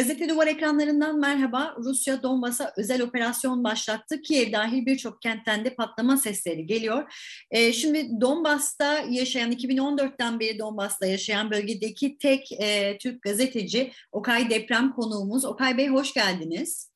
Gazete 0.00 0.28
Duvar 0.28 0.46
ekranlarından 0.46 1.18
merhaba. 1.18 1.74
Rusya 1.78 2.22
Donbas'a 2.22 2.72
özel 2.76 3.02
operasyon 3.02 3.64
başlattı. 3.64 4.22
Kiev 4.22 4.52
dahil 4.52 4.86
birçok 4.86 5.22
kentten 5.22 5.64
de 5.64 5.74
patlama 5.74 6.16
sesleri 6.16 6.66
geliyor. 6.66 7.12
E, 7.50 7.72
şimdi 7.72 8.20
Donbas'ta 8.20 9.04
yaşayan, 9.10 9.52
2014'ten 9.52 10.40
beri 10.40 10.58
Donbas'ta 10.58 11.06
yaşayan 11.06 11.50
bölgedeki 11.50 12.18
tek 12.18 12.52
e, 12.52 12.98
Türk 12.98 13.22
gazeteci 13.22 13.92
Okay 14.12 14.50
Deprem 14.50 14.92
konuğumuz. 14.92 15.44
Okay 15.44 15.76
Bey 15.76 15.88
hoş 15.88 16.14
geldiniz. 16.14 16.89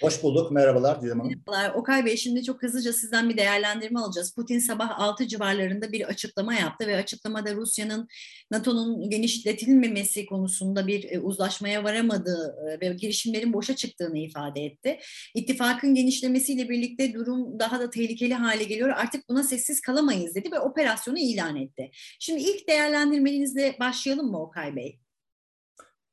Hoş 0.00 0.22
bulduk. 0.22 0.52
Merhabalar 0.52 1.02
Didem 1.02 1.20
Hanım. 1.20 1.42
Merhabalar. 1.48 1.74
Okay 1.74 2.04
Bey 2.04 2.16
şimdi 2.16 2.44
çok 2.44 2.62
hızlıca 2.62 2.92
sizden 2.92 3.28
bir 3.28 3.36
değerlendirme 3.36 4.00
alacağız. 4.00 4.34
Putin 4.34 4.58
sabah 4.58 5.00
6 5.00 5.26
civarlarında 5.26 5.92
bir 5.92 6.08
açıklama 6.08 6.54
yaptı 6.54 6.86
ve 6.86 6.96
açıklamada 6.96 7.54
Rusya'nın 7.54 8.08
NATO'nun 8.50 9.10
genişletilmemesi 9.10 10.26
konusunda 10.26 10.86
bir 10.86 11.10
e, 11.10 11.20
uzlaşmaya 11.20 11.84
varamadığı 11.84 12.56
e, 12.70 12.80
ve 12.80 12.94
girişimlerin 12.94 13.52
boşa 13.52 13.76
çıktığını 13.76 14.18
ifade 14.18 14.60
etti. 14.60 14.98
İttifakın 15.34 15.94
genişlemesiyle 15.94 16.68
birlikte 16.68 17.14
durum 17.14 17.58
daha 17.58 17.80
da 17.80 17.90
tehlikeli 17.90 18.34
hale 18.34 18.64
geliyor. 18.64 18.88
Artık 18.88 19.28
buna 19.28 19.42
sessiz 19.42 19.80
kalamayız 19.80 20.34
dedi 20.34 20.52
ve 20.52 20.60
operasyonu 20.60 21.18
ilan 21.18 21.56
etti. 21.56 21.90
Şimdi 22.20 22.40
ilk 22.40 22.68
değerlendirmenizle 22.68 23.76
başlayalım 23.80 24.30
mı 24.30 24.42
Okay 24.42 24.76
Bey? 24.76 24.98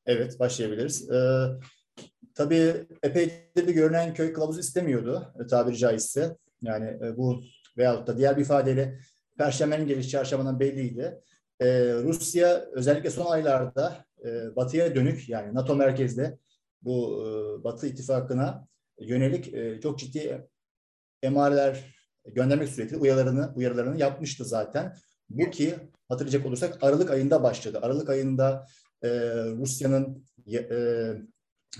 Evet 0.05 0.39
başlayabiliriz. 0.39 1.09
Ee, 1.11 1.47
Tabii 2.35 2.87
epey 3.03 3.31
de 3.57 3.67
bir 3.67 3.73
görünen 3.73 4.13
köy 4.13 4.33
kılavuz 4.33 4.59
istemiyordu 4.59 5.33
e, 5.43 5.47
tabiri 5.47 5.77
caizse. 5.77 6.37
Yani 6.61 6.85
e, 7.05 7.17
bu 7.17 7.43
veyahut 7.77 8.07
da 8.07 8.17
diğer 8.17 8.37
bir 8.37 8.41
ifadeyle 8.41 8.99
Perşembenin 9.37 9.87
geliş 9.87 10.09
çarşambadan 10.09 10.59
belliydi. 10.59 11.21
Ee, 11.59 11.93
Rusya 12.03 12.65
özellikle 12.71 13.09
son 13.09 13.31
aylarda 13.31 14.05
e, 14.25 14.55
batıya 14.55 14.95
dönük 14.95 15.29
yani 15.29 15.55
NATO 15.55 15.75
merkezde 15.75 16.37
bu 16.81 17.25
e, 17.25 17.63
Batı 17.63 17.87
ittifakına 17.87 18.67
yönelik 18.99 19.53
e, 19.53 19.81
çok 19.81 19.99
ciddi 19.99 20.47
emareler 21.23 21.95
göndermek 22.25 22.69
suretiyle 22.69 23.01
uyarılarını, 23.01 23.53
uyarılarını 23.55 23.99
yapmıştı 23.99 24.45
zaten. 24.45 24.95
Bu 25.29 25.49
ki 25.49 25.75
hatırlayacak 26.09 26.45
olursak 26.45 26.77
Aralık 26.81 27.11
ayında 27.11 27.43
başladı. 27.43 27.79
Aralık 27.81 28.09
ayında 28.09 28.67
e, 29.03 29.09
Rusya'nın 29.57 30.25
e, 30.53 30.63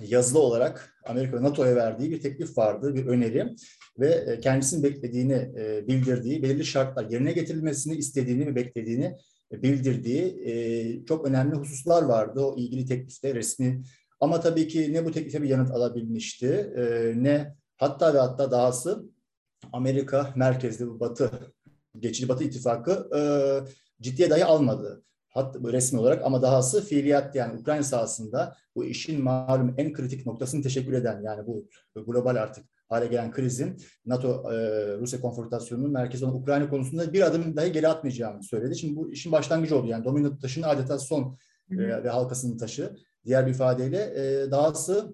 yazılı 0.01 0.39
olarak 0.39 0.95
Amerika 1.05 1.37
ve 1.37 1.43
NATO'ya 1.43 1.75
verdiği 1.75 2.11
bir 2.11 2.21
teklif 2.21 2.57
vardı, 2.57 2.95
bir 2.95 3.05
öneri 3.05 3.55
ve 3.99 4.07
e, 4.07 4.39
kendisinin 4.39 4.83
beklediğini 4.83 5.51
e, 5.57 5.87
bildirdiği, 5.87 6.43
belirli 6.43 6.65
şartlar 6.65 7.09
yerine 7.09 7.31
getirilmesini 7.31 7.95
istediğini 7.95 8.45
ve 8.45 8.55
beklediğini 8.55 9.17
e, 9.51 9.63
bildirdiği 9.63 11.03
çok 11.07 11.27
önemli 11.27 11.55
hususlar 11.55 12.03
vardı 12.03 12.41
o 12.41 12.57
ilgili 12.57 12.85
teklifte 12.85 13.35
resmi. 13.35 13.83
Ama 14.19 14.39
tabii 14.39 14.67
ki 14.67 14.93
ne 14.93 15.05
bu 15.05 15.11
teklife 15.11 15.41
bir 15.41 15.49
yanıt 15.49 15.71
alabilmişti 15.71 16.73
ne 17.15 17.55
hatta 17.77 18.13
ve 18.13 18.19
hatta 18.19 18.51
dahası 18.51 19.03
Amerika 19.73 20.33
merkezli 20.35 20.87
bu 20.87 20.99
Batı, 20.99 21.31
geçici 21.99 22.29
Batı 22.29 22.43
ittifakı 22.43 23.09
ciddiye 24.01 24.29
dahi 24.29 24.45
almadı 24.45 25.03
hatta 25.33 25.59
resmi 25.71 25.99
olarak 25.99 26.25
ama 26.25 26.41
dahası 26.41 26.85
fiiliyat 26.85 27.35
yani 27.35 27.59
Ukrayna 27.59 27.83
sahasında 27.83 28.55
bu 28.75 28.85
işin 28.85 29.23
malum 29.23 29.73
en 29.77 29.93
kritik 29.93 30.25
noktasını 30.25 30.63
teşekkür 30.63 30.93
eden 30.93 31.21
yani 31.21 31.47
bu 31.47 31.67
global 31.95 32.35
artık 32.35 32.65
hale 32.89 33.07
gelen 33.07 33.31
krizin 33.31 33.77
NATO 34.05 34.51
e, 34.53 34.57
Rusya 34.97 35.21
konfrontasyonunun 35.21 35.91
merkezi 35.91 36.25
olan 36.25 36.35
Ukrayna 36.35 36.69
konusunda 36.69 37.13
bir 37.13 37.21
adım 37.21 37.55
dahi 37.57 37.71
geri 37.71 37.87
atmayacağını 37.87 38.43
söyledi. 38.43 38.75
Şimdi 38.75 38.95
bu 38.95 39.11
işin 39.11 39.31
başlangıcı 39.31 39.77
oldu. 39.77 39.87
Yani 39.87 40.05
domino 40.05 40.37
taşının 40.37 40.67
adeta 40.67 40.99
son 40.99 41.37
e, 41.71 41.77
ve 42.03 42.09
halkasının 42.09 42.57
taşı. 42.57 42.95
Diğer 43.25 43.45
bir 43.45 43.51
ifadeyle 43.51 43.97
e, 43.97 44.51
dahası 44.51 45.13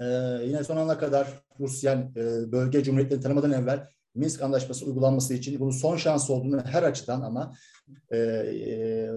e, 0.00 0.04
yine 0.44 0.64
son 0.64 0.76
ana 0.76 0.98
kadar 0.98 1.42
Rusya 1.60 2.10
e, 2.16 2.52
bölge 2.52 2.82
cumhuriyetlerini 2.82 3.22
tanımadan 3.22 3.52
evvel 3.52 3.88
Minsk 4.14 4.42
Anlaşması 4.42 4.86
uygulanması 4.86 5.34
için 5.34 5.60
bunun 5.60 5.70
son 5.70 5.96
şans 5.96 6.30
olduğunu 6.30 6.60
her 6.64 6.82
açıdan 6.82 7.20
ama 7.20 7.54
e, 8.10 8.18
e, 8.18 9.10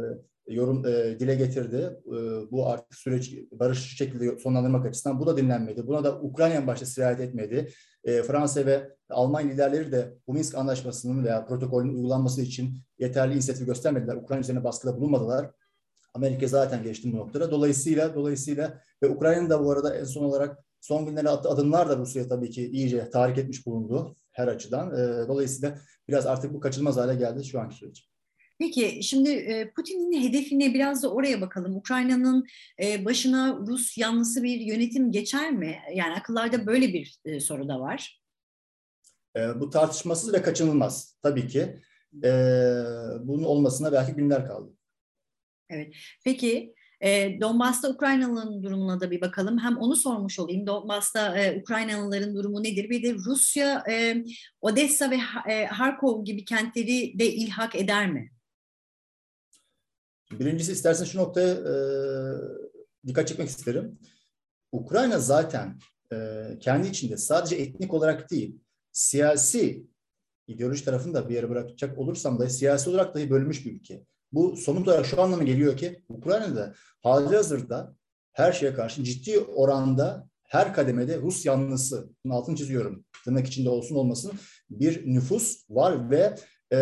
yorum 0.47 0.85
e, 0.85 1.19
dile 1.19 1.35
getirdi. 1.35 1.99
E, 2.07 2.11
bu 2.51 2.67
artık 2.67 2.95
süreç 2.95 3.33
barış 3.51 3.97
şekilde 3.97 4.39
sonlandırmak 4.39 4.85
açısından 4.85 5.19
bu 5.19 5.27
da 5.27 5.37
dinlenmedi. 5.37 5.87
Buna 5.87 6.03
da 6.03 6.21
Ukrayna 6.21 6.67
başta 6.67 6.85
sirayet 6.85 7.19
etmedi. 7.19 7.69
E, 8.03 8.23
Fransa 8.23 8.65
ve 8.65 8.89
Alman 9.09 9.49
liderleri 9.49 9.91
de 9.91 10.17
bu 10.27 10.33
Minsk 10.33 10.55
Anlaşması'nın 10.55 11.23
veya 11.23 11.45
protokolün 11.45 11.93
uygulanması 11.93 12.41
için 12.41 12.77
yeterli 12.99 13.33
inisiyatif 13.33 13.65
göstermediler. 13.65 14.15
Ukrayna 14.15 14.41
üzerine 14.41 14.63
baskıda 14.63 14.97
bulunmadılar. 14.97 15.51
Amerika 16.13 16.47
zaten 16.47 16.83
geçti 16.83 17.13
bu 17.13 17.17
noktada. 17.17 17.51
Dolayısıyla 17.51 18.15
dolayısıyla 18.15 18.81
ve 19.03 19.09
Ukrayna'nın 19.09 19.65
bu 19.65 19.71
arada 19.71 19.95
en 19.95 20.03
son 20.03 20.23
olarak 20.23 20.57
son 20.81 21.05
günlere 21.05 21.29
attığı 21.29 21.49
adımlar 21.49 21.89
da 21.89 21.97
Rusya 21.97 22.27
tabii 22.27 22.49
ki 22.49 22.71
iyice 22.71 23.09
tahrik 23.09 23.37
etmiş 23.37 23.65
bulundu 23.65 24.15
her 24.33 24.47
açıdan. 24.47 24.91
E, 24.91 25.27
dolayısıyla 25.27 25.77
biraz 26.07 26.25
artık 26.25 26.53
bu 26.53 26.59
kaçınılmaz 26.59 26.97
hale 26.97 27.16
geldi 27.16 27.45
şu 27.45 27.59
anki 27.59 27.75
süreç. 27.75 28.09
Peki 28.59 29.03
şimdi 29.03 29.71
Putin'in 29.75 30.27
hedefine 30.27 30.73
biraz 30.73 31.03
da 31.03 31.11
oraya 31.11 31.41
bakalım. 31.41 31.75
Ukrayna'nın 31.75 32.47
başına 33.05 33.57
Rus 33.67 33.97
yanlısı 33.97 34.43
bir 34.43 34.59
yönetim 34.59 35.11
geçer 35.11 35.51
mi? 35.51 35.77
Yani 35.93 36.13
akıllarda 36.13 36.66
böyle 36.66 36.93
bir 36.93 37.19
soru 37.39 37.67
da 37.67 37.79
var. 37.79 38.22
Bu 39.55 39.69
tartışmasız 39.69 40.33
ve 40.33 40.41
kaçınılmaz 40.41 41.17
tabii 41.22 41.47
ki. 41.47 41.79
Bunun 43.19 43.43
olmasına 43.43 43.91
belki 43.91 44.11
günler 44.13 44.47
kaldı. 44.47 44.73
Evet. 45.69 45.95
Peki 46.23 46.75
e, 47.03 47.41
Donbas'ta 47.41 47.90
Ukraynalıların 47.90 48.64
durumuna 48.64 49.00
da 49.00 49.12
bir 49.12 49.22
bakalım. 49.22 49.59
Hem 49.59 49.78
onu 49.78 49.96
sormuş 49.96 50.40
olayım. 50.40 50.68
Donbas'ta 50.68 51.38
e, 51.38 51.59
Ukraynalıların 51.62 52.36
durumu 52.36 52.64
nedir? 52.64 52.90
Bir 52.90 53.03
de 53.03 53.14
Rusya 53.14 53.84
e, 53.90 54.24
Odessa 54.62 55.12
ve 55.12 55.19
e, 55.50 55.66
Harkov 55.66 56.25
gibi 56.25 56.46
kentleri 56.46 57.19
de 57.19 57.34
ilhak 57.34 57.75
eder 57.75 58.12
mi? 58.12 58.31
Birincisi 60.31 60.72
istersen 60.72 61.06
şu 61.06 61.18
noktaya 61.18 61.53
e, 61.53 61.74
dikkat 63.08 63.28
çekmek 63.28 63.50
isterim. 63.50 64.00
Ukrayna 64.72 65.20
zaten 65.20 65.80
e, 66.14 66.47
kendi 66.59 66.88
içinde 66.88 67.18
sadece 67.18 67.56
etnik 67.56 67.94
olarak 67.94 68.31
değil, 68.31 68.59
siyasi 68.91 69.88
ideoloji 70.47 70.85
tarafını 70.85 71.14
da 71.14 71.30
bir 71.30 71.35
yere 71.35 71.50
bırakacak 71.50 71.97
olursam 71.97 72.40
da 72.40 72.50
siyasi 72.50 72.90
olarak 72.90 73.16
dahi 73.16 73.30
bölünmüş 73.30 73.66
bir 73.66 73.72
ülke. 73.72 74.06
Bu 74.33 74.57
somut 74.57 74.88
olarak 74.88 75.05
şu 75.05 75.21
anlama 75.21 75.44
geliyor 75.44 75.77
ki 75.77 76.03
Ukrayna'da 76.09 76.73
hali 77.03 77.35
hazırda 77.35 77.95
her 78.33 78.51
şeye 78.51 78.73
karşı 78.73 79.03
ciddi 79.03 79.39
oranda 79.39 80.27
her 80.44 80.73
kademede 80.73 81.17
Rus 81.17 81.45
yanlısı, 81.45 82.09
altını 82.29 82.55
çiziyorum, 82.55 83.05
tırnak 83.25 83.47
içinde 83.47 83.69
olsun 83.69 83.95
olmasın 83.95 84.31
bir 84.69 85.13
nüfus 85.13 85.69
var 85.69 86.09
ve 86.09 86.35
e, 86.73 86.77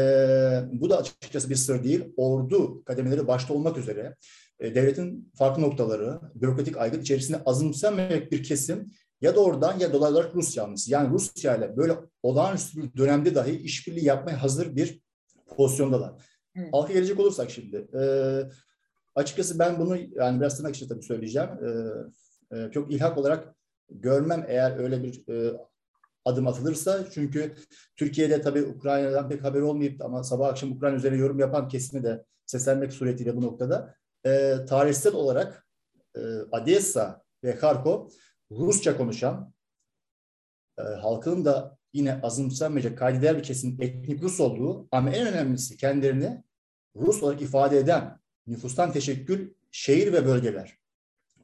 bu 0.71 0.89
da 0.89 0.97
açıkçası 0.97 1.49
bir 1.49 1.55
sır 1.55 1.83
değil. 1.83 2.13
Ordu 2.17 2.83
kademeleri 2.83 3.27
başta 3.27 3.53
olmak 3.53 3.77
üzere 3.77 4.15
e, 4.59 4.75
devletin 4.75 5.31
farklı 5.35 5.61
noktaları, 5.61 6.19
bürokratik 6.35 6.77
aygıt 6.77 7.01
içerisinde 7.01 7.43
azımsamayan 7.45 8.31
bir 8.31 8.43
kesim 8.43 8.91
ya 9.21 9.35
doğrudan 9.35 9.79
ya 9.79 9.93
dolaylı 9.93 10.17
olarak 10.17 10.35
Rus 10.35 10.57
yanlısı. 10.57 10.91
Yani 10.91 11.09
Rusya 11.09 11.57
ile 11.57 11.77
böyle 11.77 11.95
olağanüstü 12.23 12.83
bir 12.83 12.97
dönemde 12.97 13.35
dahi 13.35 13.51
işbirliği 13.51 14.05
yapmaya 14.05 14.43
hazır 14.43 14.75
bir 14.75 15.01
pozisyondalar. 15.57 16.13
Evet. 16.55 16.73
Halka 16.73 16.93
gelecek 16.93 17.19
olursak 17.19 17.51
şimdi. 17.51 17.87
E, 18.01 18.03
açıkçası 19.15 19.59
ben 19.59 19.79
bunu 19.79 19.97
yani 19.97 20.39
biraz 20.39 20.57
tırnak 20.57 20.75
içinde 20.75 20.89
tabii 20.89 21.03
söyleyeceğim. 21.03 21.49
E, 21.49 21.69
e, 22.57 22.71
çok 22.71 22.91
ilhak 22.91 23.17
olarak 23.17 23.55
görmem 23.89 24.45
eğer 24.47 24.77
öyle 24.77 25.03
bir 25.03 25.27
e, 25.29 25.57
adım 26.25 26.47
atılırsa. 26.47 27.05
Çünkü 27.11 27.55
Türkiye'de 27.95 28.41
tabii 28.41 28.63
Ukrayna'dan 28.63 29.29
pek 29.29 29.43
haber 29.43 29.61
olmayıp 29.61 30.05
ama 30.05 30.23
sabah 30.23 30.47
akşam 30.47 30.71
Ukrayna 30.71 30.97
üzerine 30.97 31.17
yorum 31.17 31.39
yapan 31.39 31.67
kesimi 31.67 32.03
de 32.03 32.25
seslenmek 32.45 32.93
suretiyle 32.93 33.35
bu 33.35 33.41
noktada 33.41 33.95
e, 34.25 34.57
tarihsel 34.69 35.13
olarak 35.13 35.67
e, 36.15 36.19
Odessa 36.51 37.21
ve 37.43 37.55
Kharkov 37.55 38.09
Rusça 38.51 38.97
konuşan 38.97 39.53
e, 40.79 40.81
halkının 40.81 41.45
da 41.45 41.77
yine 41.93 42.21
azımsanmayacak 42.21 42.97
kaydeder 42.97 43.37
bir 43.37 43.43
kesim 43.43 43.77
etnik 43.79 44.23
Rus 44.23 44.39
olduğu 44.39 44.87
ama 44.91 45.09
en 45.09 45.27
önemlisi 45.27 45.77
kendilerini 45.77 46.43
Rus 46.95 47.23
olarak 47.23 47.41
ifade 47.41 47.77
eden 47.77 48.19
nüfustan 48.47 48.91
teşekkül 48.91 49.53
şehir 49.71 50.13
ve 50.13 50.25
bölgeler. 50.25 50.77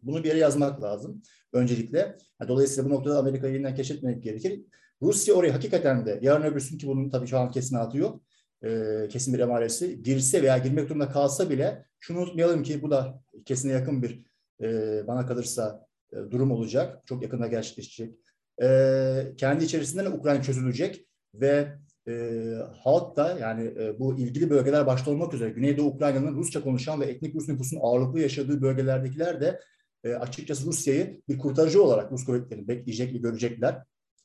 Bunu 0.03 0.23
bir 0.23 0.27
yere 0.27 0.39
yazmak 0.39 0.81
lazım 0.81 1.21
öncelikle. 1.53 2.17
Dolayısıyla 2.47 2.89
bu 2.89 2.93
noktada 2.93 3.19
Amerika'yı 3.19 3.53
yeniden 3.53 3.75
keşfetmek 3.75 4.23
gerekir. 4.23 4.61
Rusya 5.01 5.35
oraya 5.35 5.53
hakikaten 5.53 6.05
de 6.05 6.19
yarın 6.21 6.43
öbürsün 6.43 6.77
ki 6.77 6.87
bunun 6.87 7.09
tabii 7.09 7.27
şu 7.27 7.39
an 7.39 7.51
kesin 7.51 7.75
atı 7.75 7.97
yok. 7.97 8.21
E, 8.63 9.07
kesin 9.09 9.33
bir 9.33 9.39
emaresi. 9.39 10.03
Girse 10.03 10.43
veya 10.43 10.57
girmek 10.57 10.89
durumunda 10.89 11.11
kalsa 11.11 11.49
bile 11.49 11.85
şunu 11.99 12.19
unutmayalım 12.19 12.63
ki 12.63 12.81
bu 12.81 12.91
da 12.91 13.23
kesine 13.45 13.71
yakın 13.71 14.03
bir 14.03 14.25
e, 14.61 14.67
bana 15.07 15.25
kalırsa 15.25 15.87
e, 16.11 16.15
durum 16.15 16.51
olacak. 16.51 17.07
Çok 17.07 17.23
yakında 17.23 17.47
gerçekleşecek. 17.47 18.15
E, 18.61 19.33
kendi 19.37 19.63
içerisinden 19.63 20.11
Ukrayna 20.11 20.43
çözülecek 20.43 21.07
ve 21.33 21.67
e, 22.07 22.53
halk 22.83 23.17
da 23.17 23.37
yani 23.39 23.63
e, 23.79 23.99
bu 23.99 24.17
ilgili 24.17 24.49
bölgeler 24.49 24.87
başta 24.87 25.11
olmak 25.11 25.33
üzere 25.33 25.49
Güneydoğu 25.49 25.87
Ukrayna'nın 25.87 26.35
Rusça 26.35 26.63
konuşan 26.63 27.01
ve 27.01 27.05
etnik 27.05 27.35
Rus 27.35 27.47
nüfusun 27.47 27.79
ağırlıklı 27.81 28.19
yaşadığı 28.19 28.61
bölgelerdekiler 28.61 29.41
de 29.41 29.59
e, 30.03 30.13
açıkçası 30.13 30.65
Rusya'yı 30.65 31.21
bir 31.29 31.37
kurtarıcı 31.37 31.83
olarak 31.83 32.11
Rus 32.11 32.25
kuvvetlerini 32.25 32.67
bekleyecek 32.67 33.13
ve 33.13 33.17
görecekler. 33.17 33.83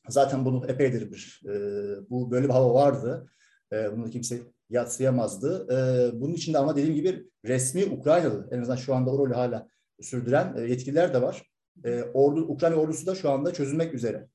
Zaten 0.09 0.45
bunu 0.45 0.67
epeydir 0.69 1.13
bir, 1.13 1.43
e, 1.49 1.53
bu 2.11 2.31
böyle 2.31 2.45
bir 2.45 2.53
hava 2.53 2.75
vardı. 2.75 3.31
E, 3.73 3.97
bunu 3.97 4.11
kimse 4.11 4.41
yatsıyamazdı. 4.71 5.67
E, 5.73 6.21
bunun 6.21 6.35
içinde 6.35 6.59
ama 6.59 6.77
dediğim 6.77 6.95
gibi 6.95 7.27
resmi 7.45 7.85
Ukraynalı, 7.85 8.49
en 8.51 8.61
azından 8.61 8.77
şu 8.77 8.95
anda 8.95 9.11
o 9.11 9.19
rolü 9.19 9.35
hala 9.35 9.69
sürdüren 10.01 10.55
e, 10.57 10.61
yetkililer 10.61 11.15
de 11.15 11.23
var. 11.23 11.52
E, 11.85 12.03
ordu, 12.03 12.41
Ukrayna 12.41 12.77
ordusu 12.77 13.07
da 13.07 13.15
şu 13.15 13.31
anda 13.31 13.53
çözülmek 13.53 13.95
üzere. 13.95 14.29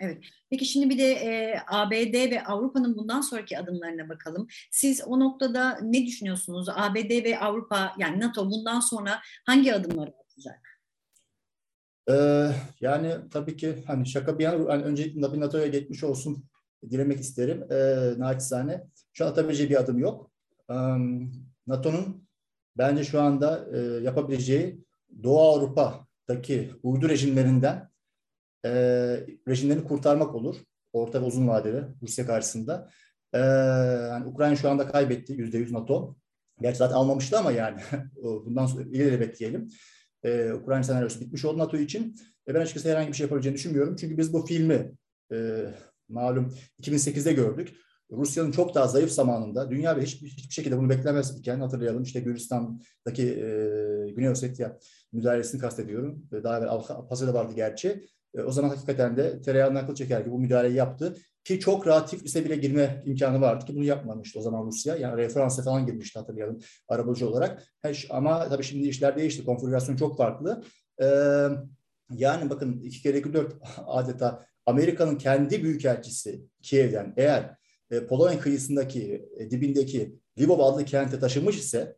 Evet. 0.00 0.24
Peki 0.50 0.64
şimdi 0.64 0.90
bir 0.90 0.98
de 0.98 1.12
e, 1.12 1.60
ABD 1.66 2.30
ve 2.30 2.44
Avrupa'nın 2.44 2.96
bundan 2.96 3.20
sonraki 3.20 3.58
adımlarına 3.58 4.08
bakalım. 4.08 4.46
Siz 4.70 5.02
o 5.06 5.20
noktada 5.20 5.78
ne 5.82 6.06
düşünüyorsunuz? 6.06 6.68
ABD 6.68 7.24
ve 7.24 7.38
Avrupa 7.38 7.94
yani 7.98 8.20
NATO 8.20 8.50
bundan 8.50 8.80
sonra 8.80 9.20
hangi 9.46 9.74
adımları 9.74 10.12
atacak? 10.24 10.68
Ee, 12.10 12.50
yani 12.80 13.14
tabii 13.30 13.56
ki 13.56 13.84
hani 13.86 14.06
şaka 14.06 14.38
bir 14.38 14.44
yana 14.44 14.72
hani 14.72 14.82
öncelikle 14.82 15.32
bir 15.32 15.40
NATO'ya 15.40 15.66
geçmiş 15.66 16.04
olsun 16.04 16.44
dilemek 16.90 17.20
isterim. 17.20 17.66
Ee, 17.72 18.14
naçizane. 18.18 18.86
Şu 19.12 19.26
an 19.26 19.30
atabileceği 19.30 19.70
bir 19.70 19.76
adım 19.76 19.98
yok. 19.98 20.30
Ee, 20.70 20.74
NATO'nun 21.66 22.28
bence 22.78 23.04
şu 23.04 23.20
anda 23.20 23.66
e, 23.74 23.78
yapabileceği 24.04 24.84
Doğu 25.22 25.38
Avrupa'daki 26.28 26.70
uydu 26.82 27.08
rejimlerinden 27.08 27.88
e, 28.64 28.70
rejimlerini 29.48 29.84
kurtarmak 29.84 30.34
olur. 30.34 30.56
Orta 30.92 31.22
ve 31.22 31.24
uzun 31.24 31.48
vadeli 31.48 31.84
Rusya 32.02 32.26
karşısında. 32.26 32.90
E, 33.32 33.38
yani 33.38 34.26
Ukrayna 34.26 34.56
şu 34.56 34.70
anda 34.70 34.88
kaybetti 34.88 35.32
yüzde 35.32 35.58
yüz 35.58 35.72
NATO. 35.72 36.16
Gerçi 36.60 36.78
zaten 36.78 36.94
almamıştı 36.94 37.38
ama 37.38 37.52
yani 37.52 37.80
bundan 38.22 38.66
sonra 38.66 38.84
ileri 38.84 39.20
bekleyelim. 39.20 39.68
E, 40.22 40.52
Ukrayna 40.52 40.82
senaryosu 40.82 41.20
bitmiş 41.20 41.44
oldu 41.44 41.58
NATO 41.58 41.76
için. 41.76 42.16
E, 42.48 42.54
ben 42.54 42.60
açıkçası 42.60 42.90
herhangi 42.90 43.08
bir 43.08 43.16
şey 43.16 43.24
yapabileceğini 43.24 43.56
düşünmüyorum. 43.56 43.96
Çünkü 43.96 44.18
biz 44.18 44.32
bu 44.32 44.46
filmi 44.46 44.92
e, 45.32 45.64
malum 46.08 46.54
2008'de 46.82 47.32
gördük. 47.32 47.74
Rusya'nın 48.12 48.50
çok 48.50 48.74
daha 48.74 48.88
zayıf 48.88 49.10
zamanında 49.10 49.70
dünya 49.70 49.96
ve 49.96 50.02
hiçbir, 50.02 50.28
hiçbir 50.28 50.54
şekilde 50.54 50.78
bunu 50.78 50.90
beklemezken 50.90 51.60
hatırlayalım. 51.60 52.02
İşte 52.02 52.20
Gürcistan'daki 52.20 53.22
e, 53.22 54.10
Güney 54.10 54.30
Ossetya 54.30 54.78
müdahalesini 55.12 55.60
kastediyorum. 55.60 56.22
Daha 56.32 56.58
evvel 56.58 56.68
Avrupa'da 56.68 57.34
vardı 57.34 57.52
gerçi. 57.56 58.06
E, 58.34 58.42
o 58.42 58.52
zaman 58.52 58.68
hakikaten 58.68 59.16
de 59.16 59.40
tereyağından 59.40 59.86
kıl 59.86 59.94
çeker 59.94 60.20
gibi 60.20 60.30
bu 60.30 60.38
müdahaleyi 60.38 60.74
yaptı. 60.74 61.14
Ki 61.44 61.60
çok 61.60 61.86
rahat 61.86 62.10
Tiflis'e 62.10 62.44
bile 62.44 62.56
girme 62.56 63.02
imkanı 63.06 63.40
vardı 63.40 63.64
ki 63.64 63.76
bunu 63.76 63.84
yapmamıştı 63.84 64.38
o 64.38 64.42
zaman 64.42 64.66
Rusya. 64.66 64.96
Yani 64.96 65.28
Fransa 65.28 65.62
falan 65.62 65.86
girmişti 65.86 66.18
hatırlayalım 66.18 66.58
arabacı 66.88 67.28
olarak. 67.28 67.62
Ama 68.10 68.48
tabii 68.48 68.64
şimdi 68.64 68.88
işler 68.88 69.16
değişti. 69.16 69.44
Konfigürasyon 69.44 69.96
çok 69.96 70.16
farklı. 70.16 70.62
Ee, 71.02 71.48
yani 72.10 72.50
bakın 72.50 72.80
iki 72.80 73.02
kere 73.02 73.18
iki 73.18 73.32
dört 73.32 73.54
adeta 73.86 74.46
Amerika'nın 74.66 75.16
kendi 75.16 75.62
büyükelçisi 75.62 76.44
Kiev'den 76.62 77.14
eğer 77.16 77.57
e, 77.90 78.06
Polonya 78.06 78.40
kıyısındaki 78.40 79.28
e, 79.36 79.50
dibindeki 79.50 80.18
Lvov 80.40 80.60
adlı 80.60 80.84
kente 80.84 81.18
taşımış 81.18 81.58
ise 81.58 81.96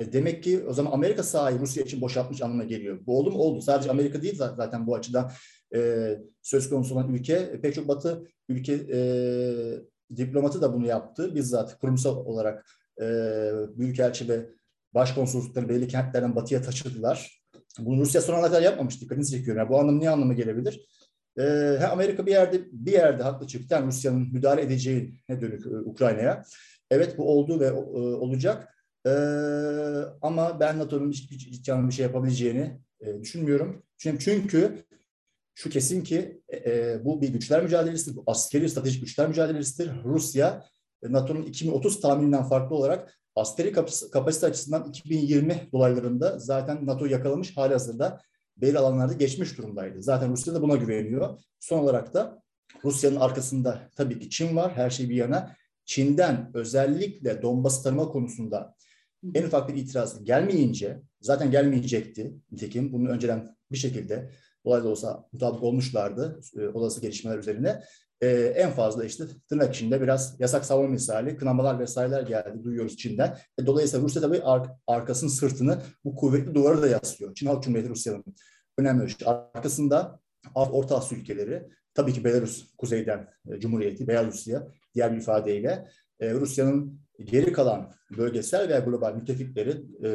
e, 0.00 0.12
demek 0.12 0.44
ki 0.44 0.64
o 0.68 0.72
zaman 0.72 0.92
Amerika 0.92 1.22
sahayı 1.22 1.58
Rusya 1.58 1.84
için 1.84 2.00
boşaltmış 2.00 2.42
anlamına 2.42 2.64
geliyor. 2.64 3.06
Bu 3.06 3.18
oldu 3.18 3.30
mu? 3.30 3.38
Oldu. 3.38 3.62
Sadece 3.62 3.90
Amerika 3.90 4.22
değil 4.22 4.36
zaten 4.36 4.86
bu 4.86 4.94
açıdan 4.94 5.30
e, 5.74 6.10
söz 6.42 6.70
konusu 6.70 6.94
olan 6.94 7.14
ülke. 7.14 7.34
E, 7.34 7.60
pek 7.60 7.74
çok 7.74 7.88
batı 7.88 8.26
ülke 8.48 8.72
e, 8.72 9.00
diplomatı 10.16 10.62
da 10.62 10.74
bunu 10.74 10.86
yaptı. 10.86 11.34
Bizzat 11.34 11.78
kurumsal 11.78 12.16
olarak 12.16 12.66
e, 13.00 13.04
büyükelçi 13.76 14.28
ve 14.28 14.46
başkonsoloslukları 14.94 15.68
belli 15.68 15.88
kentlerden 15.88 16.36
batıya 16.36 16.62
taşıdılar. 16.62 17.42
Bunu 17.78 18.00
Rusya 18.00 18.20
son 18.20 18.34
ana 18.34 18.46
kadar 18.46 18.62
yapmamış. 18.62 19.00
Dikkatinizi 19.00 19.36
çekiyorum. 19.36 19.58
Yani 19.58 19.68
bu 19.68 19.78
anlam 19.78 20.00
ne 20.00 20.10
anlamı 20.10 20.34
gelebilir? 20.34 20.88
Ee, 21.38 21.78
Amerika 21.90 22.26
bir 22.26 22.30
yerde 22.30 22.60
bir 22.72 22.92
yerde 22.92 23.22
haklı 23.22 23.46
çıktı. 23.46 23.74
Yani 23.74 23.86
Rusya'nın 23.86 24.32
müdahale 24.32 24.62
edeceğine 24.62 25.40
dönük 25.40 25.66
e, 25.66 25.70
Ukrayna'ya. 25.70 26.42
Evet 26.90 27.18
bu 27.18 27.30
oldu 27.30 27.60
ve 27.60 27.66
e, 27.66 27.72
olacak. 28.14 28.74
Ee, 29.06 29.10
ama 30.22 30.60
ben 30.60 30.78
NATO'nun 30.78 31.10
hiç, 31.10 31.30
hiç, 31.30 31.46
hiç 31.46 31.68
bir 31.68 31.92
şey 31.92 32.02
yapabileceğini 32.02 32.80
e, 33.00 33.20
düşünmüyorum. 33.20 33.82
Çünkü, 33.98 34.24
çünkü 34.24 34.84
şu 35.54 35.70
kesin 35.70 36.02
ki 36.04 36.42
e, 36.48 36.56
e, 36.56 37.04
bu 37.04 37.22
bir 37.22 37.28
güçler 37.28 37.62
mücadelesidir. 37.62 38.16
Bu 38.16 38.22
askeri 38.26 38.70
stratejik 38.70 39.00
güçler 39.00 39.28
mücadelesidir. 39.28 39.90
Rusya 40.04 40.64
e, 41.02 41.12
NATO'nun 41.12 41.42
2030 41.42 42.00
tahmininden 42.00 42.42
farklı 42.42 42.76
olarak 42.76 43.18
askeri 43.36 43.72
kapasite 44.12 44.46
açısından 44.46 44.88
2020 44.88 45.68
dolaylarında 45.72 46.38
zaten 46.38 46.86
NATO 46.86 47.06
yakalamış 47.06 47.56
hali 47.56 47.72
hazırda 47.72 48.20
belli 48.60 48.78
alanlarda 48.78 49.12
geçmiş 49.12 49.58
durumdaydı. 49.58 50.02
Zaten 50.02 50.30
Rusya 50.30 50.54
da 50.54 50.62
buna 50.62 50.76
güveniyor. 50.76 51.40
Son 51.60 51.78
olarak 51.78 52.14
da 52.14 52.42
Rusya'nın 52.84 53.16
arkasında 53.16 53.90
tabii 53.96 54.18
ki 54.18 54.30
Çin 54.30 54.56
var. 54.56 54.72
Her 54.76 54.90
şey 54.90 55.08
bir 55.08 55.16
yana. 55.16 55.56
Çin'den 55.84 56.50
özellikle 56.54 57.42
Donbas 57.42 57.82
tanıma 57.82 58.08
konusunda 58.08 58.74
en 59.34 59.42
ufak 59.42 59.68
bir 59.68 59.74
itiraz 59.74 60.24
gelmeyince, 60.24 61.02
zaten 61.20 61.50
gelmeyecekti 61.50 62.34
nitekim. 62.52 62.92
Bunu 62.92 63.08
önceden 63.08 63.56
bir 63.72 63.76
şekilde 63.76 64.30
kolay 64.64 64.84
da 64.84 64.88
olsa 64.88 65.24
mutabık 65.32 65.62
olmuşlardı 65.62 66.40
e, 66.56 66.68
olası 66.68 67.00
gelişmeler 67.00 67.38
üzerine. 67.38 67.82
E, 68.20 68.28
en 68.56 68.70
fazla 68.70 69.04
işte 69.04 69.24
tırnak 69.48 69.74
içinde 69.74 70.00
biraz 70.00 70.40
yasak 70.40 70.64
savunma 70.64 70.90
misali 70.90 71.36
kınamalar 71.36 71.78
vesaireler 71.78 72.22
geldi 72.22 72.64
duyuyoruz 72.64 72.96
Çin'den. 72.96 73.38
E, 73.58 73.66
dolayısıyla 73.66 74.04
Rusya 74.04 74.22
tabii 74.22 74.42
ar- 74.42 74.70
arkasının 74.86 75.30
sırtını 75.30 75.82
bu 76.04 76.14
kuvvetli 76.14 76.54
duvarı 76.54 76.82
da 76.82 76.88
yaslıyor. 76.88 77.34
Çin 77.34 77.46
Halk 77.46 77.62
Cumhuriyeti 77.62 77.90
Rusya'nın 77.90 78.24
önemli 78.78 79.02
ölçüde. 79.02 79.24
Arkasında 79.24 80.20
Orta 80.54 80.96
Asya 80.96 81.18
ülkeleri, 81.18 81.68
tabii 81.94 82.12
ki 82.12 82.24
Belarus 82.24 82.74
kuzeyden 82.78 83.28
e, 83.50 83.60
Cumhuriyeti, 83.60 84.08
Beyaz 84.08 84.26
Rusya 84.26 84.68
diğer 84.94 85.12
bir 85.12 85.18
ifadeyle 85.20 85.88
e, 86.20 86.34
Rusya'nın 86.34 87.00
geri 87.24 87.52
kalan 87.52 87.92
bölgesel 88.16 88.68
veya 88.68 88.78
global 88.78 89.14
müttefikleri 89.14 89.82
e, 90.04 90.08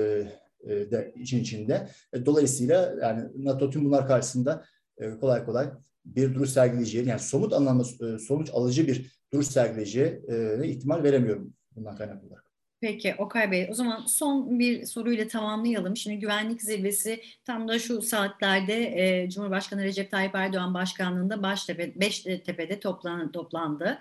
e, 0.63 0.91
de 0.91 1.13
için 1.15 1.39
içinde. 1.39 1.87
E, 2.13 2.25
dolayısıyla 2.25 2.95
yani 3.01 3.23
NATO 3.35 3.69
tüm 3.69 3.85
bunlar 3.85 4.07
karşısında 4.07 4.65
e, 4.97 5.09
kolay 5.11 5.45
kolay 5.45 5.69
bir 6.05 6.35
duruş 6.35 6.49
sergileyeceği, 6.49 7.07
yani 7.07 7.19
somut 7.19 7.53
anlamda 7.53 7.83
sonuç 8.19 8.49
alıcı 8.53 8.87
bir 8.87 9.11
duruş 9.33 9.47
sergileyeceği 9.47 10.21
ihtimal 10.63 11.03
veremiyorum 11.03 11.53
bundan 11.75 11.95
kaynaklı 11.95 12.27
olarak. 12.27 12.43
Peki 12.81 13.15
Okay 13.17 13.51
Bey 13.51 13.67
o 13.71 13.73
zaman 13.73 14.05
son 14.05 14.59
bir 14.59 14.85
soruyla 14.85 15.27
tamamlayalım. 15.27 15.97
Şimdi 15.97 16.19
güvenlik 16.19 16.61
zirvesi 16.61 17.21
tam 17.45 17.67
da 17.67 17.79
şu 17.79 18.01
saatlerde 18.01 18.73
e, 18.73 19.29
Cumhurbaşkanı 19.29 19.83
Recep 19.83 20.11
Tayyip 20.11 20.35
Erdoğan 20.35 20.73
başkanlığında 20.73 21.43
Baştepe, 21.43 21.99
Beştepe'de 21.99 22.79
toplan, 22.79 23.31
toplandı. 23.31 23.99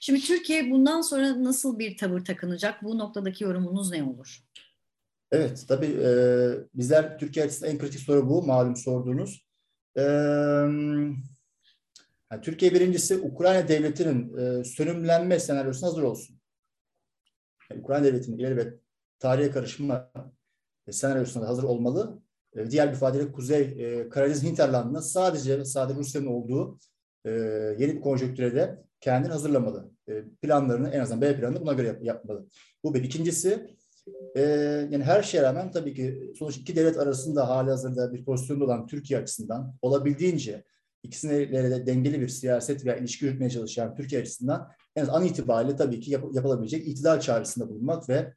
Şimdi 0.00 0.20
Türkiye 0.20 0.70
bundan 0.70 1.00
sonra 1.00 1.44
nasıl 1.44 1.78
bir 1.78 1.96
tavır 1.96 2.24
takınacak? 2.24 2.82
Bu 2.82 2.98
noktadaki 2.98 3.44
yorumunuz 3.44 3.90
ne 3.90 4.02
olur? 4.02 4.38
Evet, 5.32 5.64
tabii 5.68 5.96
e, 6.04 6.10
bizler 6.74 7.18
Türkiye 7.18 7.44
açısından 7.44 7.72
en 7.72 7.78
kritik 7.78 8.00
soru 8.00 8.28
bu, 8.28 8.42
malum 8.42 8.76
sorduğunuz. 8.76 9.46
E, 9.98 10.02
yani 12.32 12.42
Türkiye 12.42 12.74
birincisi 12.74 13.18
Ukrayna 13.18 13.68
devletinin 13.68 14.36
e, 14.36 14.64
sönümlenme 14.64 15.40
senaryosuna 15.40 15.88
hazır 15.88 16.02
olsun. 16.02 16.40
Yani 17.70 17.80
Ukrayna 17.80 18.04
devletinin 18.04 18.38
ileri 18.38 18.74
tarihe 19.18 19.50
karışma 19.50 20.12
e, 20.86 20.92
senaryosuna 20.92 21.48
hazır 21.48 21.62
olmalı. 21.62 22.22
E, 22.56 22.70
diğer 22.70 22.88
bir 22.88 22.96
ifadeyle 22.96 23.32
Kuzey 23.32 23.60
e, 23.62 24.08
Karadeniz 24.08 24.42
hinterlandına 24.42 25.02
sadece 25.02 25.64
sadece 25.64 25.98
Rusya'nın 25.98 26.26
olduğu 26.26 26.78
e, 27.24 27.30
yeni 27.78 27.96
bir 27.96 28.00
konjonktüre 28.00 28.54
de 28.54 28.82
kendini 29.00 29.32
hazırlamalı. 29.32 29.90
E, 30.08 30.24
planlarını 30.42 30.88
en 30.90 31.00
azından 31.00 31.20
B 31.20 31.36
planını 31.36 31.60
buna 31.60 31.72
göre 31.72 31.86
yap, 31.86 31.98
yapmalı. 32.02 32.46
Bu 32.84 32.94
bir. 32.94 33.04
İkincisi 33.04 33.76
e, 34.36 34.40
yani 34.90 35.04
her 35.04 35.22
şeye 35.22 35.42
rağmen 35.42 35.70
tabii 35.70 35.94
ki 35.94 36.32
sonuç 36.38 36.56
iki 36.56 36.76
devlet 36.76 36.98
arasında 36.98 37.48
hali 37.48 37.70
hazırda 37.70 38.12
bir 38.12 38.24
pozisyonda 38.24 38.64
olan 38.64 38.86
Türkiye 38.86 39.20
açısından 39.20 39.74
olabildiğince 39.82 40.64
ikisine 41.02 41.52
de 41.52 41.86
dengeli 41.86 42.20
bir 42.20 42.28
siyaset 42.28 42.84
veya 42.84 42.96
ilişki 42.96 43.24
yürütmeye 43.24 43.50
çalışan 43.50 43.94
Türkiye 43.94 44.20
açısından 44.20 44.72
en 44.96 45.02
az 45.02 45.08
an 45.08 45.24
itibariyle 45.24 45.76
tabii 45.76 46.00
ki 46.00 46.10
yap, 46.10 46.24
yapılabilecek 46.32 46.88
iktidar 46.88 47.20
çağrısında 47.20 47.68
bulunmak 47.68 48.08
ve 48.08 48.34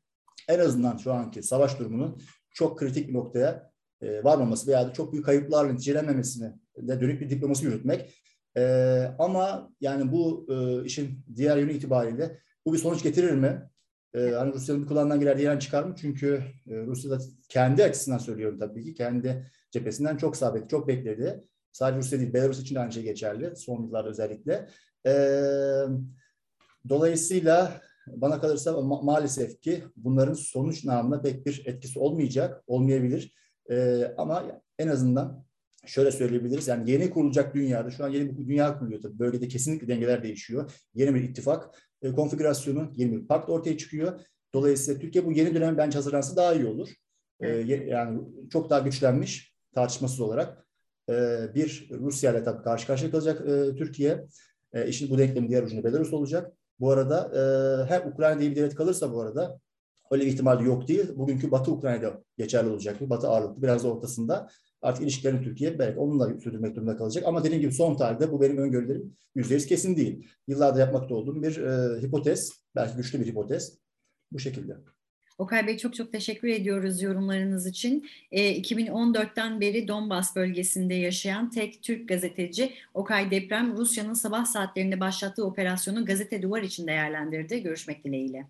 en 0.49 0.59
azından 0.59 0.97
şu 0.97 1.13
anki 1.13 1.43
savaş 1.43 1.79
durumunun 1.79 2.21
çok 2.51 2.79
kritik 2.79 3.07
bir 3.07 3.13
noktaya 3.13 3.71
e, 4.01 4.23
varmaması 4.23 4.67
veya 4.67 4.87
da 4.87 4.93
çok 4.93 5.13
büyük 5.13 5.25
kayıplarla 5.25 5.71
neticelenmemesine 5.71 6.53
de 6.77 7.01
dönük 7.01 7.21
bir 7.21 7.29
diplomasi 7.29 7.65
yürütmek. 7.65 8.13
E, 8.57 8.63
ama 9.19 9.71
yani 9.81 10.11
bu 10.11 10.47
e, 10.49 10.85
işin 10.85 11.25
diğer 11.35 11.57
yönü 11.57 11.73
itibariyle 11.73 12.39
bu 12.65 12.73
bir 12.73 12.77
sonuç 12.77 13.03
getirir 13.03 13.31
mi? 13.31 13.69
Ee, 14.15 14.31
hani 14.31 14.53
Rusya'nın 14.53 14.81
bir 14.81 14.87
kulağından 14.87 15.19
girer 15.19 15.37
diyen 15.37 15.59
çıkar 15.59 15.83
mı? 15.83 15.95
Çünkü 15.97 16.43
e, 16.67 16.75
Rusya 16.85 17.17
kendi 17.49 17.83
açısından 17.83 18.17
söylüyorum 18.17 18.59
tabii 18.59 18.83
ki 18.83 18.93
kendi 18.93 19.51
cephesinden 19.71 20.17
çok 20.17 20.37
sabit, 20.37 20.69
çok 20.69 20.87
bekledi. 20.87 21.43
Sadece 21.75 21.99
Rusya 21.99 22.19
değil, 22.19 22.33
Belarus 22.33 22.59
için 22.59 22.75
de 22.75 22.79
aynı 22.79 22.91
şey 22.91 23.03
geçerli. 23.03 23.55
Son 23.55 23.83
yıllarda 23.83 24.09
özellikle. 24.09 24.69
E, 25.07 25.13
dolayısıyla 26.89 27.81
bana 28.07 28.41
kalırsa 28.41 28.71
ma- 28.71 29.05
maalesef 29.05 29.61
ki 29.61 29.83
bunların 29.95 30.33
sonuç 30.33 30.85
namına 30.85 31.21
pek 31.21 31.45
bir 31.45 31.63
etkisi 31.65 31.99
olmayacak, 31.99 32.63
olmayabilir. 32.67 33.35
E, 33.71 34.05
ama 34.17 34.61
en 34.79 34.87
azından 34.87 35.45
şöyle 35.85 36.11
söyleyebiliriz. 36.11 36.67
Yani 36.67 36.91
yeni 36.91 37.09
kurulacak 37.09 37.55
dünyada, 37.55 37.91
şu 37.91 38.05
an 38.05 38.09
yeni 38.09 38.37
bir 38.37 38.47
dünya 38.47 38.79
kuruluyor 38.79 39.01
tabii. 39.01 39.19
Bölgede 39.19 39.47
kesinlikle 39.47 39.87
dengeler 39.87 40.23
değişiyor. 40.23 40.71
Yeni 40.93 41.15
bir 41.15 41.23
ittifak 41.23 41.75
e, 42.01 42.11
konfigürasyonu, 42.11 42.91
yeni 42.95 43.11
bir 43.11 43.27
pakt 43.27 43.49
ortaya 43.49 43.77
çıkıyor. 43.77 44.21
Dolayısıyla 44.53 44.99
Türkiye 45.01 45.25
bu 45.25 45.31
yeni 45.31 45.55
dönem 45.55 45.77
bence 45.77 45.97
hazırlansa 45.97 46.35
daha 46.35 46.53
iyi 46.53 46.65
olur. 46.65 46.89
E, 47.39 47.47
yani 47.49 48.21
çok 48.49 48.69
daha 48.69 48.79
güçlenmiş 48.79 49.55
tartışmasız 49.73 50.19
olarak. 50.19 50.64
E, 51.09 51.13
bir 51.55 51.89
Rusya 51.91 52.31
ile 52.31 52.43
karşı 52.43 52.87
karşıya 52.87 53.11
kalacak 53.11 53.41
e, 53.49 53.75
Türkiye. 53.75 54.25
E, 54.73 54.87
işin 54.87 55.09
bu 55.09 55.17
denklemin 55.17 55.49
diğer 55.49 55.63
ucunda 55.63 55.83
Belarus 55.83 56.13
olacak. 56.13 56.53
Bu 56.79 56.91
arada 56.91 57.31
e, 57.35 57.41
her 57.89 58.05
Ukrayna 58.05 58.39
diye 58.39 58.51
bir 58.51 58.55
devlet 58.55 58.75
kalırsa 58.75 59.13
bu 59.13 59.21
arada 59.21 59.59
öyle 60.11 60.25
bir 60.25 60.31
ihtimal 60.31 60.65
yok 60.65 60.87
değil. 60.87 61.07
Bugünkü 61.15 61.51
Batı 61.51 61.71
Ukrayna'da 61.71 62.23
geçerli 62.37 62.69
olacak. 62.69 63.01
Batı 63.01 63.27
ağırlıklı 63.27 63.61
biraz 63.61 63.83
da 63.83 63.87
ortasında. 63.87 64.49
Artık 64.81 65.03
ilişkilerin 65.03 65.43
Türkiye 65.43 65.79
belki 65.79 65.99
onunla 65.99 66.39
sürdürmek 66.39 66.75
durumunda 66.75 66.97
kalacak. 66.97 67.23
Ama 67.27 67.43
dediğim 67.43 67.61
gibi 67.61 67.73
son 67.73 67.97
tarihte 67.97 68.31
bu 68.31 68.41
benim 68.41 68.57
öngörülerim 68.57 69.15
yüzde 69.35 69.57
kesin 69.57 69.95
değil. 69.95 70.27
Yıllarda 70.47 70.79
yapmakta 70.79 71.15
olduğum 71.15 71.43
bir 71.43 71.57
e, 71.57 72.01
hipotez. 72.01 72.51
Belki 72.75 72.97
güçlü 72.97 73.19
bir 73.19 73.25
hipotez. 73.25 73.77
Bu 74.31 74.39
şekilde. 74.39 74.77
Okay 75.37 75.67
Bey 75.67 75.77
çok 75.77 75.95
çok 75.95 76.11
teşekkür 76.11 76.47
ediyoruz 76.47 77.01
yorumlarınız 77.01 77.67
için. 77.67 78.09
E, 78.31 78.61
2014'ten 78.61 79.61
beri 79.61 79.87
Donbas 79.87 80.35
bölgesinde 80.35 80.93
yaşayan 80.93 81.49
tek 81.49 81.83
Türk 81.83 82.09
gazeteci 82.09 82.73
Okay 82.93 83.31
Deprem, 83.31 83.77
Rusya'nın 83.77 84.13
sabah 84.13 84.45
saatlerinde 84.45 84.99
başlattığı 84.99 85.45
operasyonu 85.45 86.05
gazete 86.05 86.41
duvar 86.41 86.61
için 86.61 86.87
değerlendirdi. 86.87 87.63
Görüşmek 87.63 88.03
dileğiyle. 88.03 88.47